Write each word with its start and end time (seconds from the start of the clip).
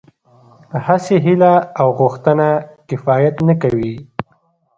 هسې 0.87 1.15
هيله 1.25 1.53
او 1.81 1.87
غوښتنه 1.99 2.47
کفايت 2.89 3.35
نه 3.47 3.55
کوي. 3.61 3.93